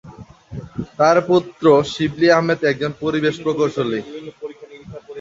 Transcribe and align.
তার 0.97 1.17
পুত্র 1.27 1.63
শিবলী 1.91 2.27
আহমেদ 2.31 2.59
একজন 2.63 2.91
পরিবেশ 3.03 3.35
প্রকৌশলী। 3.43 3.99